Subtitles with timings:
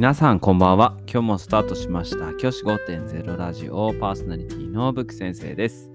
[0.00, 0.96] 皆さんこんばんは。
[1.00, 2.32] 今日もスタートしました。
[2.32, 5.90] 教師5.0ラジオパーソナリティのブック先生です。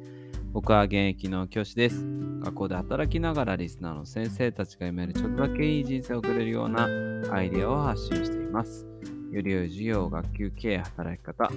[0.53, 2.05] 僕は現役の教師です。
[2.43, 6.87] 学校で働きながらリスナーの先生たちが夢るちょっとだけいい人生を送れるような
[7.31, 8.85] アイデアを発信しています。
[9.31, 11.49] より良い授業、学級経営、働き方、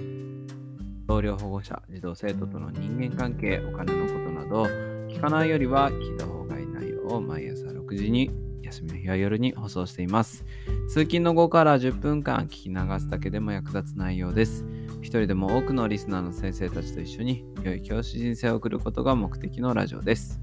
[1.05, 4.63] 同僚保護者、児童生徒との人間関係、お金のことなど、
[5.07, 10.45] 聞かないよりは聞いた方がいい内容を毎朝6時に休みの日は夜に放送しています。
[10.87, 14.65] 通勤の後から10分間聞き流すだけでも役立つ内容です。
[15.01, 20.39] 一人でも多くのリスナーの先生たちと一緒に良い教師人生を送ることが目的のラジオです。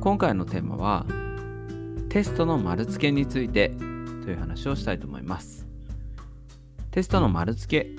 [0.00, 1.06] 今回のテーマは
[2.08, 3.70] テストの丸付けについて
[4.22, 5.66] という話をしたいと思います。
[6.90, 7.90] テストの丸付け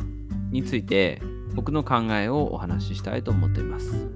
[0.51, 1.21] について
[1.55, 4.07] 僕の考えをお話ししたいと思っています。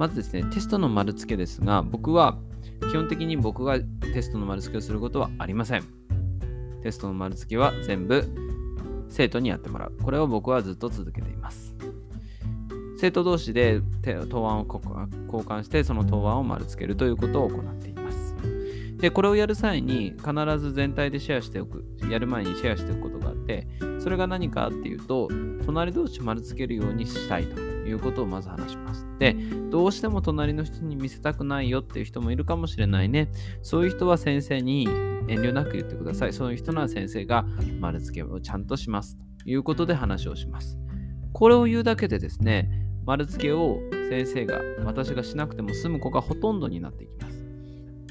[0.00, 2.38] まずですね、テストの丸付けですが、僕は
[2.90, 5.84] 基本的に僕がテストの丸付けをすることはありません。
[6.82, 8.24] テストの丸付けは全部
[9.10, 9.92] 生徒にやってもらう。
[10.02, 11.74] これを僕はずっと続けています。
[12.96, 18.34] 生徒同士で答案を交換して、その答案を丸付けるということを行っています。
[18.96, 21.84] で、これをやる際に必ず全体でシェアしておく。
[22.10, 25.28] やる前にシェアしておくことがあって、それが何かっていうと、
[25.66, 29.06] 隣同士丸付けるようにしたいということをまず話します。
[29.18, 29.34] で、
[29.70, 33.28] どうしても隣の人に見せたくないよっていう人もいるかもしれないね。
[33.62, 34.88] そういう人は先生に
[35.28, 36.32] 遠慮なく言ってください。
[36.32, 37.44] そういう人なら先生が
[37.80, 40.78] 丸付けをちゃんとしますということで話をします。
[41.32, 42.70] これを言うだけでですね、
[43.04, 47.40] 丸付けを先生が私がしなくても済む子がほとんどになっていきます。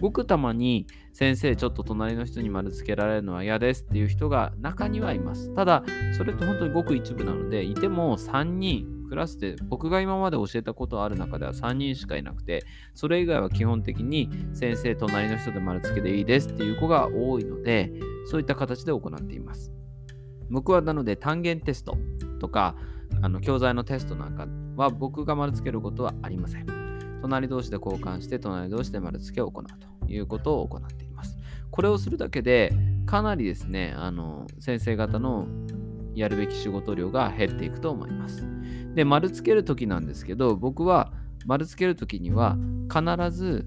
[0.01, 5.53] ごくたまに先生ちょっと隣の人に丸付けられるのは嫌ですっていう人が中にはいます。
[5.53, 5.83] ただ
[6.17, 17.91] それって本当にごく一部なのでいても3人クラスで僕が今まで教えたことある中では3人しかいなくてそれ以外は基本的に先生隣の人で丸付けでいいですっていう子が多いので
[18.29, 19.71] そういった形で行っています。
[20.51, 21.97] 僕はなので単元テスト
[22.39, 22.75] とか
[23.21, 26.65] あの教材のテストなんかは僕が丸付けることはありません。
[27.21, 29.65] 隣同士で交換して隣同士で丸付けを行う
[30.05, 31.37] ということを行っています。
[31.71, 32.73] これをするだけで
[33.05, 35.47] かなりですね、あの先生方の
[36.15, 38.45] やるべき仕事量が減っていくと思います。
[38.95, 41.11] で、丸付けるときなんですけど、僕は
[41.45, 42.57] 丸付けるときには
[42.93, 43.65] 必ず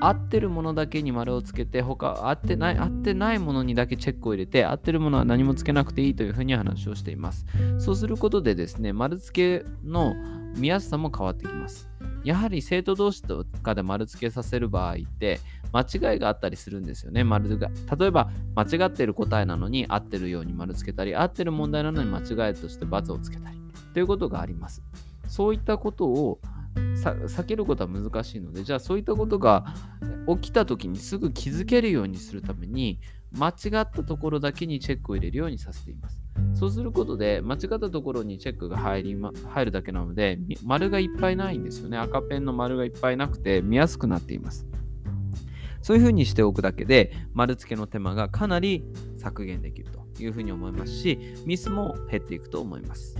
[0.00, 7.44] 合ってるものだけに丸をつけて、他合ってない、合ってないものにだけチェックを入れて、合ってるものは何もつけなくていいというふうに話をしています。
[7.78, 10.14] そうすることでですね、丸付けの
[10.56, 11.88] 見やすさも変わってきます。
[12.24, 15.40] やはり生徒同士とかで丸付けさせる場合って
[15.72, 17.22] 間違いがあったりするんですよね。
[17.22, 23.63] 丸が例えば間違ってる答えなのに合ってるように丸付けたり合ってる問題なのに間違いとして×をつけたり
[23.94, 24.82] ということがあります。
[25.26, 26.40] そういったことを
[26.76, 29.64] 避けることは難しいのでじゃあそういったことが
[30.28, 33.00] 起きた時にすぐ気づけるようにするために
[33.38, 36.20] 間違ったところだけにチェックを入れるようにさせています。
[36.54, 41.98] そうすることで、間違ったところにチェックが入り、ま、入るだけなので、丸がいっぱいないんですよね。
[41.98, 44.66] 赤ペンの丸がいっぱいなくて見やすくなっています。
[45.82, 48.84] そういうふうにしておくだけで、丸付けの手間がかなり
[49.16, 53.16] 削減できるというふうに思いますし、ミスも減っていくと思います。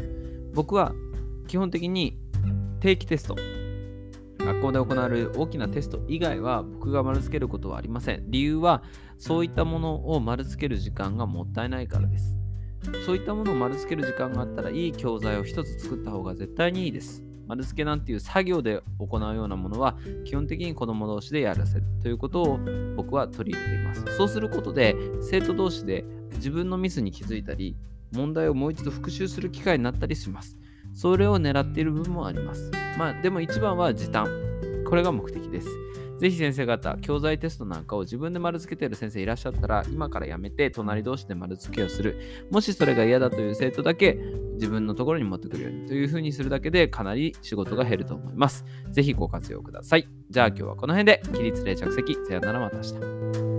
[0.54, 0.92] 僕は
[1.48, 2.16] 基本的に
[2.80, 3.36] 定期テスト、
[4.38, 8.30] 学校で行われる大きなテスト以外は僕が丸付けることはありません。
[8.30, 8.82] 理由は
[9.18, 12.36] そういったものを丸付ける時間がもったいないからです。
[13.06, 17.24] そういったものを丸付ける時間があったらいい教材を一つ作った方が絶対にいいです。
[17.46, 22.58] 丸付けなんていう作業で行うようなものは基本的に子供同士でやらせるということを
[22.96, 24.16] 僕は取り入れています。
[24.16, 26.04] そうすることで生徒同士で
[26.34, 27.76] 自分のミスに気づいたり
[28.14, 30.56] 問題をもう一度復習する機会になったりします。
[30.92, 32.70] それを狙っている部分もあります。
[32.98, 34.28] まあでも一番は時短。
[34.86, 35.68] これが目的です。
[36.20, 42.46] ぜひ先生方、教材テストなんかを自分で丸付けている先生いらっしゃったら、今からやめて隣同士で丸付けをする。
[42.50, 44.18] もしそれが嫌だという生徒だけ
[44.54, 48.64] 自分のところに持ってくるようにというふうにするだけでかなり仕事が減ると思います。
[48.90, 50.08] ぜひご活用ください。
[50.30, 52.14] じゃあ今日はこの辺で起立例着席。
[52.26, 53.53] さよならまた明日。